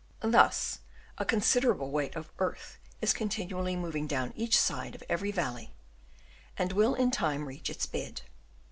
Thus 0.23 0.79
a 1.19 1.25
considerable 1.25 1.91
weight 1.91 2.15
of 2.15 2.31
earth 2.39 2.79
is 3.03 3.13
continually 3.13 3.75
moving 3.75 4.07
down 4.07 4.33
each 4.35 4.57
side 4.57 4.95
of 4.95 5.03
every 5.07 5.29
valley, 5.31 5.75
and 6.57 6.73
will 6.73 6.95
in 6.95 7.11
time 7.11 7.47
reach 7.47 7.69
its 7.69 7.85
bed. 7.85 8.23